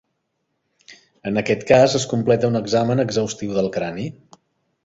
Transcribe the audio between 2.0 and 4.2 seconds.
es completa un examen exhaustiu del crani.